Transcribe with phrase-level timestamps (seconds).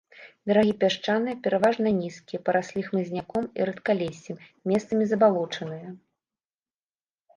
[0.51, 4.37] Берагі пясчаныя, пераважна нізкія, параслі хмызняком і рэдкалессем,
[4.73, 5.87] месцамі забалочаныя.